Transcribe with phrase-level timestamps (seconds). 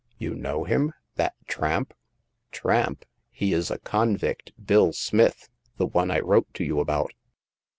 [0.17, 1.93] You know him— that tramp?"
[2.51, 5.47] Tramp [He is a convict— Bill Smith—
[5.79, 7.13] ^the one I wrote to you about."